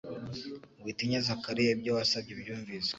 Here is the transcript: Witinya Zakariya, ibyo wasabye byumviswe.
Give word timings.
Witinya 0.83 1.19
Zakariya, 1.27 1.71
ibyo 1.75 1.91
wasabye 1.97 2.31
byumviswe. 2.41 2.89